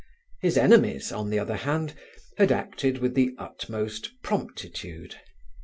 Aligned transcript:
His 0.41 0.57
enemies, 0.57 1.11
on 1.11 1.29
the 1.29 1.37
other 1.37 1.57
hand, 1.57 1.93
had 2.39 2.51
acted 2.51 2.97
with 2.97 3.13
the 3.13 3.35
utmost 3.37 4.09
promptitude. 4.23 5.17